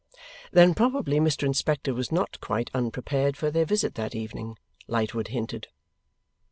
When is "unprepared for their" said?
2.73-3.65